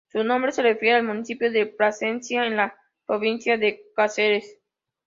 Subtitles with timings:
[0.11, 4.57] Su nombre se refiere al municipio de Plasencia, en la provincia de Cáceres.